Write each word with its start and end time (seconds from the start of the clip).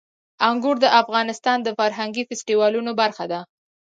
انګور 0.49 0.75
د 0.81 0.85
افغانستان 1.01 1.57
د 1.63 1.69
فرهنګي 1.79 2.23
فستیوالونو 2.29 2.91
برخه 3.01 3.25
ده. 3.31 3.39